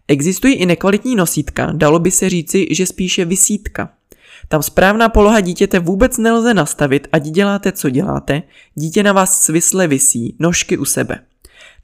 Existují 0.09 0.55
i 0.55 0.67
nekvalitní 0.67 1.17
nosítka, 1.17 1.73
dalo 1.73 1.99
by 1.99 2.11
se 2.11 2.29
říci, 2.29 2.67
že 2.71 2.87
spíše 2.87 3.25
vysítka. 3.25 3.93
Tam 4.48 4.62
správná 4.62 5.08
poloha 5.08 5.40
dítěte 5.40 5.78
vůbec 5.78 6.18
nelze 6.18 6.54
nastavit, 6.54 7.08
ať 7.12 7.22
děláte, 7.22 7.72
co 7.72 7.90
děláte, 7.90 8.42
dítě 8.74 9.02
na 9.02 9.12
vás 9.12 9.42
svisle 9.42 9.86
visí, 9.86 10.36
nožky 10.38 10.78
u 10.78 10.84
sebe. 10.84 11.20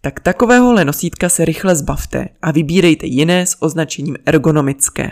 Tak 0.00 0.20
takovéhohle 0.20 0.84
nosítka 0.84 1.28
se 1.28 1.44
rychle 1.44 1.76
zbavte 1.76 2.28
a 2.42 2.50
vybírejte 2.50 3.06
jiné 3.06 3.46
s 3.46 3.62
označením 3.62 4.16
ergonomické. 4.26 5.10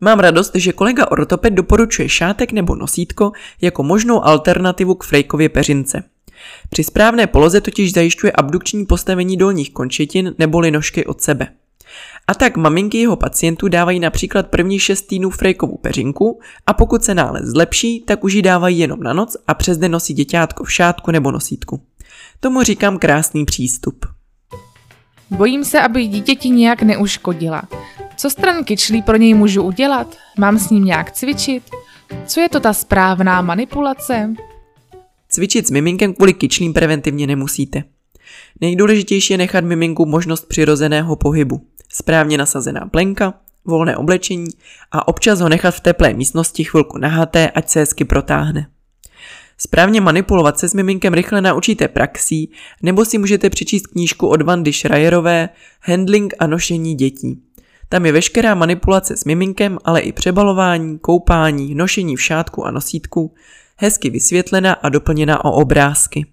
Mám 0.00 0.18
radost, 0.18 0.52
že 0.54 0.72
kolega 0.72 1.10
ortoped 1.10 1.54
doporučuje 1.54 2.08
šátek 2.08 2.52
nebo 2.52 2.76
nosítko 2.76 3.32
jako 3.60 3.82
možnou 3.82 4.24
alternativu 4.24 4.94
k 4.94 5.04
Frejkově 5.04 5.48
peřince. 5.48 6.02
Při 6.70 6.84
správné 6.84 7.26
poloze 7.26 7.60
totiž 7.60 7.92
zajišťuje 7.92 8.32
abdukční 8.32 8.86
postavení 8.86 9.36
dolních 9.36 9.72
končetin 9.72 10.34
neboli 10.38 10.70
nožky 10.70 11.06
od 11.06 11.20
sebe. 11.20 11.48
A 12.30 12.34
tak 12.34 12.56
maminky 12.56 12.98
jeho 12.98 13.16
pacientů 13.16 13.68
dávají 13.68 14.00
například 14.00 14.46
první 14.46 14.78
šest 14.78 15.02
týdnů 15.02 15.30
frejkovou 15.30 15.76
peřinku 15.76 16.40
a 16.66 16.74
pokud 16.74 17.04
se 17.04 17.14
nález 17.14 17.44
zlepší, 17.44 18.00
tak 18.00 18.24
už 18.24 18.32
ji 18.32 18.42
dávají 18.42 18.78
jenom 18.78 19.00
na 19.00 19.12
noc 19.12 19.36
a 19.46 19.54
přes 19.54 19.78
den 19.78 19.92
nosí 19.92 20.14
děťátko 20.14 20.64
v 20.64 20.72
šátku 20.72 21.10
nebo 21.10 21.30
nosítku. 21.30 21.82
Tomu 22.40 22.62
říkám 22.62 22.98
krásný 22.98 23.44
přístup. 23.44 24.06
Bojím 25.30 25.64
se, 25.64 25.80
aby 25.80 26.06
dítěti 26.06 26.50
nějak 26.50 26.82
neuškodila. 26.82 27.62
Co 28.16 28.30
stran 28.30 28.64
kyčlí 28.64 29.02
pro 29.02 29.16
něj 29.16 29.34
můžu 29.34 29.62
udělat? 29.62 30.16
Mám 30.38 30.58
s 30.58 30.70
ním 30.70 30.84
nějak 30.84 31.12
cvičit? 31.12 31.62
Co 32.26 32.40
je 32.40 32.48
to 32.48 32.60
ta 32.60 32.72
správná 32.72 33.42
manipulace? 33.42 34.34
Cvičit 35.28 35.66
s 35.66 35.70
miminkem 35.70 36.14
kvůli 36.14 36.34
kyčlím 36.34 36.72
preventivně 36.72 37.26
nemusíte. 37.26 37.84
Nejdůležitější 38.60 39.32
je 39.32 39.38
nechat 39.38 39.64
miminku 39.64 40.06
možnost 40.06 40.48
přirozeného 40.48 41.16
pohybu. 41.16 41.69
Správně 41.92 42.38
nasazená 42.38 42.88
plenka, 42.90 43.34
volné 43.64 43.96
oblečení 43.96 44.48
a 44.92 45.08
občas 45.08 45.40
ho 45.40 45.48
nechat 45.48 45.70
v 45.70 45.80
teplé 45.80 46.12
místnosti 46.12 46.64
chvilku 46.64 46.98
nahaté, 46.98 47.50
ať 47.50 47.68
se 47.68 47.80
hezky 47.80 48.04
protáhne. 48.04 48.66
Správně 49.58 50.00
manipulovat 50.00 50.58
se 50.58 50.68
s 50.68 50.74
miminkem 50.74 51.14
rychle 51.14 51.40
naučíte 51.40 51.88
praxí, 51.88 52.52
nebo 52.82 53.04
si 53.04 53.18
můžete 53.18 53.50
přečíst 53.50 53.86
knížku 53.86 54.28
od 54.28 54.42
Vandy 54.42 54.72
Schreierové 54.72 55.48
Handling 55.82 56.34
a 56.38 56.46
nošení 56.46 56.94
dětí. 56.94 57.42
Tam 57.88 58.06
je 58.06 58.12
veškerá 58.12 58.54
manipulace 58.54 59.16
s 59.16 59.24
miminkem, 59.24 59.78
ale 59.84 60.00
i 60.00 60.12
přebalování, 60.12 60.98
koupání, 60.98 61.74
nošení 61.74 62.16
v 62.16 62.22
šátku 62.22 62.66
a 62.66 62.70
nosítku, 62.70 63.34
hezky 63.76 64.10
vysvětlena 64.10 64.72
a 64.72 64.88
doplněna 64.88 65.44
o 65.44 65.52
obrázky. 65.52 66.26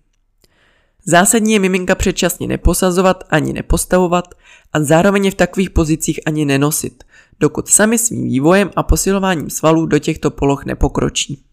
Zásadní 1.10 1.54
je 1.54 1.60
miminka 1.60 1.96
předčasně 1.96 2.48
neposazovat 2.48 3.24
ani 3.30 3.54
nepostavovat 3.54 4.26
a 4.74 4.84
zároveň 4.84 5.26
je 5.26 5.32
v 5.32 5.36
takových 5.36 5.70
pozicích 5.70 6.20
ani 6.26 6.46
nenosit, 6.46 7.04
dokud 7.40 7.68
sami 7.68 7.98
svým 7.98 8.24
vývojem 8.24 8.72
a 8.76 8.84
posilováním 8.84 9.50
svalů 9.50 9.86
do 9.86 10.00
těchto 10.00 10.32
poloh 10.32 10.66
nepokročí. 10.66 11.44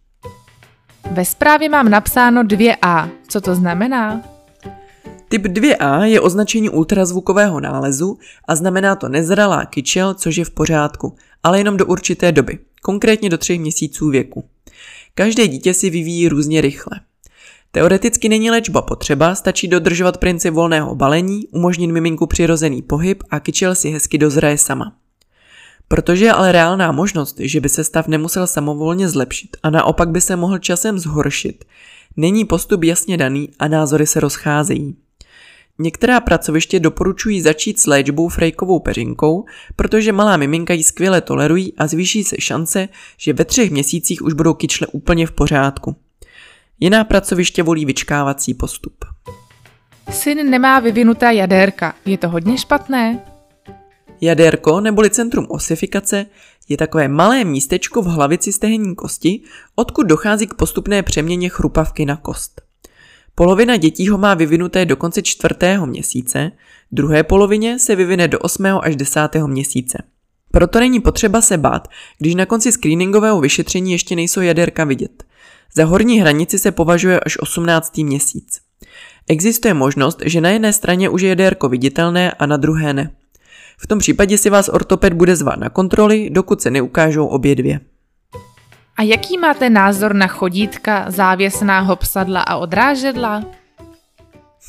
Ve 1.11 1.25
zprávě 1.25 1.69
mám 1.69 1.89
napsáno 1.89 2.43
2A. 2.43 3.11
Co 3.29 3.41
to 3.41 3.55
znamená? 3.55 4.23
Typ 5.29 5.43
2A 5.43 6.03
je 6.03 6.21
označení 6.21 6.71
ultrazvukového 6.71 7.61
nálezu 7.61 8.19
a 8.49 8.55
znamená 8.55 8.97
to 8.97 9.09
nezralá 9.09 9.65
kyčel, 9.65 10.15
což 10.15 10.37
je 10.37 10.45
v 10.45 10.51
pořádku, 10.51 11.17
ale 11.43 11.59
jenom 11.61 11.77
do 11.77 11.87
určité 11.87 12.33
doby, 12.33 12.59
konkrétně 12.83 13.31
do 13.31 13.39
třech 13.39 13.61
měsíců 13.61 14.11
věku. 14.11 14.45
Každé 15.15 15.49
dítě 15.49 15.75
si 15.75 15.91
vyvíjí 15.91 16.29
různě 16.29 16.61
rychle. 16.61 17.01
Teoreticky 17.75 18.29
není 18.29 18.51
léčba 18.51 18.83
potřeba, 18.83 19.35
stačí 19.35 19.69
dodržovat 19.69 20.19
princip 20.19 20.55
volného 20.55 20.95
balení, 20.95 21.49
umožnit 21.49 21.91
miminku 21.91 22.27
přirozený 22.27 22.83
pohyb 22.83 23.23
a 23.31 23.41
kyčel 23.41 23.75
si 23.75 23.91
hezky 23.91 24.19
dozraje 24.19 24.59
sama. 24.59 24.97
Protože 25.89 26.25
je 26.25 26.33
ale 26.33 26.53
reálná 26.53 26.93
možnost, 26.93 27.37
že 27.41 27.61
by 27.61 27.69
se 27.69 27.85
stav 27.85 28.09
nemusel 28.09 28.47
samovolně 28.47 29.09
zlepšit 29.09 29.57
a 29.63 29.71
naopak 29.71 30.09
by 30.09 30.21
se 30.21 30.37
mohl 30.37 30.59
časem 30.59 30.99
zhoršit, 30.99 31.65
není 32.17 32.45
postup 32.45 32.85
jasně 32.85 33.17
daný 33.17 33.49
a 33.59 33.69
názory 33.69 34.07
se 34.07 34.21
rozcházejí. 34.21 34.97
Některá 35.79 36.21
pracoviště 36.21 36.81
doporučují 36.81 37.41
začít 37.41 37.81
s 37.81 37.87
léčbou 37.87 38.29
frejkovou 38.29 38.81
peřinkou, 38.81 39.45
protože 39.77 40.13
malá 40.13 40.37
miminka 40.37 40.75
ji 40.75 40.85
skvěle 40.85 41.21
tolerují 41.21 41.73
a 41.79 41.87
zvýší 41.87 42.25
se 42.25 42.37
šance, 42.39 42.89
že 43.19 43.33
ve 43.33 43.45
třech 43.45 43.71
měsících 43.71 44.23
už 44.23 44.33
budou 44.33 44.55
kyčle 44.55 44.87
úplně 44.87 45.27
v 45.27 45.33
pořádku. 45.33 45.97
Jiná 46.81 47.05
pracoviště 47.05 47.63
volí 47.63 47.85
vyčkávací 47.85 48.55
postup. 48.55 49.05
Syn 50.11 50.51
nemá 50.51 50.81
vyvinutá 50.81 51.31
jadérka. 51.31 51.95
Je 52.05 52.19
to 52.19 52.29
hodně 52.29 52.59
špatné? 52.59 53.21
Jaderko 54.21 54.81
neboli 54.81 55.11
centrum 55.11 55.47
osifikace 55.49 56.27
je 56.69 56.77
takové 56.77 57.09
malé 57.09 57.45
místečko 57.45 58.03
v 58.03 58.07
hlavici 58.07 58.53
stehenní 58.53 58.95
kosti, 58.95 59.41
odkud 59.75 60.03
dochází 60.03 60.47
k 60.47 60.55
postupné 60.55 61.03
přeměně 61.03 61.49
chrupavky 61.49 62.07
na 62.07 62.17
kost. 62.17 62.63
Polovina 63.35 63.77
dětí 63.77 64.09
ho 64.09 64.19
má 64.19 64.35
vyvinuté 64.35 64.85
do 64.85 64.97
konce 64.97 65.23
čtvrtého 65.23 65.87
měsíce, 65.87 66.53
druhé 66.93 67.23
polovině 67.23 67.79
se 67.79 67.97
vyvine 67.97 68.29
do 68.29 68.39
8. 68.39 68.67
až 68.67 68.97
10. 68.97 69.21
měsíce. 69.47 70.03
Proto 70.51 70.81
není 70.81 71.01
potřeba 71.01 71.41
se 71.41 71.59
bát, 71.59 71.89
když 72.19 72.35
na 72.35 72.47
konci 72.47 72.73
screeningového 72.73 73.41
vyšetření 73.41 73.93
ještě 73.93 74.17
nejsou 74.17 74.41
jaderka 74.41 74.85
vidět. 74.85 75.25
Za 75.77 75.85
horní 75.85 76.21
hranici 76.21 76.59
se 76.59 76.73
považuje 76.73 77.21
až 77.21 77.39
18. 77.39 77.99
měsíc. 77.99 78.61
Existuje 79.29 79.75
možnost, 79.75 80.23
že 80.25 80.41
na 80.41 80.51
jedné 80.51 80.73
straně 80.73 81.09
už 81.09 81.23
je 81.23 81.29
jaderko 81.29 81.69
viditelné 81.69 82.33
a 82.33 82.47
na 82.47 82.57
druhé 82.57 82.93
ne. 82.93 83.11
V 83.79 83.87
tom 83.87 83.99
případě 83.99 84.39
si 84.39 84.51
vás 84.51 84.69
ortoped 84.69 85.13
bude 85.13 85.37
zvát 85.37 85.59
na 85.59 85.69
kontroly, 85.69 86.31
dokud 86.31 86.63
se 86.63 86.71
neukážou 86.71 87.27
obě 87.27 87.55
dvě. 87.55 87.81
A 88.97 89.03
jaký 89.03 89.39
máte 89.39 89.71
názor 89.71 90.15
na 90.15 90.27
chodítka, 90.27 91.11
závěsná 91.11 91.81
hopsadla 91.81 92.41
a 92.41 92.57
odrážedla? 92.57 93.45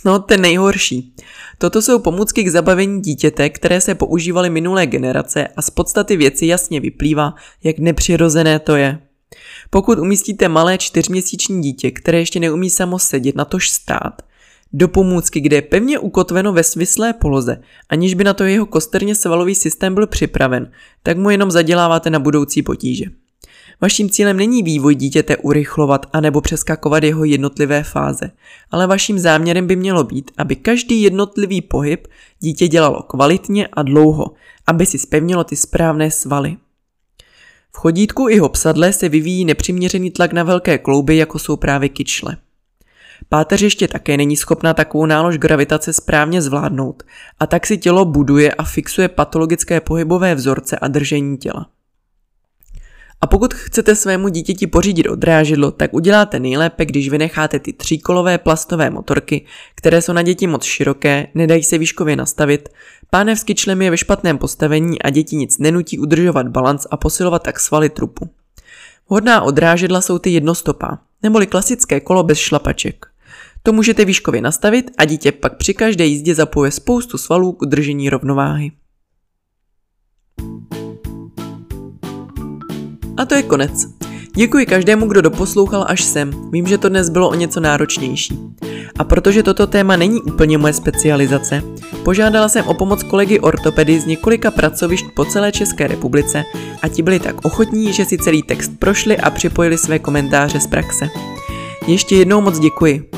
No, 0.05 0.19
ten 0.19 0.41
nejhorší. 0.41 1.15
Toto 1.57 1.81
jsou 1.81 1.99
pomůcky 1.99 2.43
k 2.43 2.51
zabavení 2.51 3.01
dítěte, 3.01 3.49
které 3.49 3.81
se 3.81 3.95
používaly 3.95 4.49
minulé 4.49 4.87
generace 4.87 5.47
a 5.47 5.61
z 5.61 5.69
podstaty 5.69 6.17
věci 6.17 6.45
jasně 6.45 6.79
vyplývá, 6.79 7.33
jak 7.63 7.79
nepřirozené 7.79 8.59
to 8.59 8.75
je. 8.75 9.04
Pokud 9.69 9.99
umístíte 9.99 10.49
malé 10.49 10.77
čtyřměsíční 10.77 11.61
dítě, 11.61 11.91
které 11.91 12.19
ještě 12.19 12.39
neumí 12.39 12.69
samo 12.69 12.99
sedět, 12.99 13.35
na 13.35 13.45
tož 13.45 13.69
stát, 13.69 14.21
do 14.73 14.87
pomůcky, 14.87 15.39
kde 15.39 15.55
je 15.55 15.61
pevně 15.61 15.99
ukotveno 15.99 16.53
ve 16.53 16.63
svislé 16.63 17.13
poloze, 17.13 17.61
aniž 17.89 18.13
by 18.13 18.23
na 18.23 18.33
to 18.33 18.43
jeho 18.43 18.65
kosterně 18.65 19.15
svalový 19.15 19.55
systém 19.55 19.93
byl 19.93 20.07
připraven, 20.07 20.71
tak 21.03 21.17
mu 21.17 21.29
jenom 21.29 21.51
zaděláváte 21.51 22.09
na 22.09 22.19
budoucí 22.19 22.61
potíže. 22.61 23.05
Vaším 23.81 24.09
cílem 24.09 24.37
není 24.37 24.63
vývoj 24.63 24.95
dítěte 24.95 25.37
urychlovat 25.37 26.05
anebo 26.13 26.41
přeskakovat 26.41 27.03
jeho 27.03 27.25
jednotlivé 27.25 27.83
fáze, 27.83 28.31
ale 28.71 28.87
vaším 28.87 29.19
záměrem 29.19 29.67
by 29.67 29.75
mělo 29.75 30.03
být, 30.03 30.31
aby 30.37 30.55
každý 30.55 31.01
jednotlivý 31.01 31.61
pohyb 31.61 32.07
dítě 32.39 32.67
dělalo 32.67 33.03
kvalitně 33.03 33.67
a 33.67 33.83
dlouho, 33.83 34.25
aby 34.67 34.85
si 34.85 34.99
spevnilo 34.99 35.43
ty 35.43 35.55
správné 35.55 36.11
svaly. 36.11 36.57
V 37.75 37.77
chodítku 37.77 38.29
i 38.29 38.37
hopsadle 38.37 38.93
se 38.93 39.09
vyvíjí 39.09 39.45
nepřiměřený 39.45 40.11
tlak 40.11 40.33
na 40.33 40.43
velké 40.43 40.77
klouby, 40.77 41.17
jako 41.17 41.39
jsou 41.39 41.55
právě 41.55 41.89
kyčle. 41.89 42.37
Páteř 43.29 43.61
ještě 43.61 43.87
také 43.87 44.17
není 44.17 44.37
schopná 44.37 44.73
takovou 44.73 45.05
nálož 45.05 45.37
gravitace 45.37 45.93
správně 45.93 46.41
zvládnout 46.41 47.03
a 47.39 47.47
tak 47.47 47.67
si 47.67 47.77
tělo 47.77 48.05
buduje 48.05 48.53
a 48.53 48.63
fixuje 48.63 49.07
patologické 49.07 49.81
pohybové 49.81 50.35
vzorce 50.35 50.79
a 50.79 50.87
držení 50.87 51.37
těla. 51.37 51.69
A 53.25 53.27
pokud 53.27 53.53
chcete 53.53 53.95
svému 53.95 54.29
dítěti 54.29 54.67
pořídit 54.67 55.07
odrážidlo, 55.07 55.71
tak 55.71 55.93
uděláte 55.93 56.39
nejlépe, 56.39 56.85
když 56.85 57.09
vynecháte 57.09 57.59
ty 57.59 57.73
tříkolové 57.73 58.37
plastové 58.37 58.89
motorky, 58.89 59.45
které 59.75 60.01
jsou 60.01 60.13
na 60.13 60.21
děti 60.21 60.47
moc 60.47 60.63
široké, 60.63 61.27
nedají 61.35 61.63
se 61.63 61.77
výškově 61.77 62.15
nastavit, 62.15 62.69
pánev 63.09 63.39
s 63.39 63.43
kyčlem 63.43 63.81
je 63.81 63.91
ve 63.91 63.97
špatném 63.97 64.37
postavení 64.37 65.01
a 65.01 65.09
děti 65.09 65.35
nic 65.35 65.57
nenutí 65.57 65.99
udržovat 65.99 66.47
balans 66.47 66.87
a 66.91 66.97
posilovat 66.97 67.43
tak 67.43 67.59
svaly 67.59 67.89
trupu. 67.89 68.29
Vhodná 69.09 69.41
odrážedla 69.41 70.01
jsou 70.01 70.19
ty 70.19 70.29
jednostopá, 70.29 70.99
neboli 71.23 71.47
klasické 71.47 71.99
kolo 71.99 72.23
bez 72.23 72.37
šlapaček. 72.37 73.05
To 73.63 73.73
můžete 73.73 74.05
výškově 74.05 74.41
nastavit 74.41 74.91
a 74.97 75.05
dítě 75.05 75.31
pak 75.31 75.57
při 75.57 75.73
každé 75.73 76.05
jízdě 76.05 76.35
zapojuje 76.35 76.71
spoustu 76.71 77.17
svalů 77.17 77.51
k 77.51 77.61
udržení 77.61 78.09
rovnováhy. 78.09 78.71
A 83.17 83.25
to 83.25 83.35
je 83.35 83.43
konec. 83.43 83.87
Děkuji 84.35 84.65
každému, 84.65 85.07
kdo 85.07 85.21
doposlouchal 85.21 85.85
až 85.87 86.03
sem. 86.03 86.31
Vím, 86.51 86.67
že 86.67 86.77
to 86.77 86.89
dnes 86.89 87.09
bylo 87.09 87.29
o 87.29 87.35
něco 87.35 87.59
náročnější. 87.59 88.39
A 88.99 89.03
protože 89.03 89.43
toto 89.43 89.67
téma 89.67 89.95
není 89.95 90.21
úplně 90.21 90.57
moje 90.57 90.73
specializace, 90.73 91.63
požádala 92.03 92.49
jsem 92.49 92.67
o 92.67 92.73
pomoc 92.73 93.03
kolegy 93.03 93.39
ortopedy 93.39 93.99
z 93.99 94.05
několika 94.05 94.51
pracovišť 94.51 95.05
po 95.15 95.25
celé 95.25 95.51
České 95.51 95.87
republice 95.87 96.43
a 96.81 96.87
ti 96.87 97.01
byli 97.01 97.19
tak 97.19 97.45
ochotní, 97.45 97.93
že 97.93 98.05
si 98.05 98.17
celý 98.17 98.43
text 98.43 98.71
prošli 98.79 99.17
a 99.17 99.29
připojili 99.29 99.77
své 99.77 99.99
komentáře 99.99 100.59
z 100.59 100.67
praxe. 100.67 101.09
Ještě 101.87 102.15
jednou 102.15 102.41
moc 102.41 102.59
děkuji. 102.59 103.09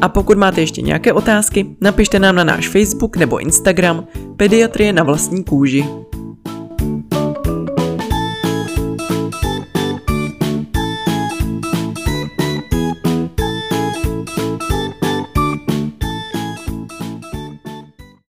A 0.00 0.08
pokud 0.08 0.38
máte 0.38 0.60
ještě 0.60 0.82
nějaké 0.82 1.12
otázky, 1.12 1.66
napište 1.80 2.18
nám 2.18 2.34
na 2.34 2.44
náš 2.44 2.68
Facebook 2.68 3.16
nebo 3.16 3.38
Instagram 3.38 4.06
Pediatrie 4.36 4.92
na 4.92 5.02
vlastní 5.02 5.44
kůži. 5.44 5.84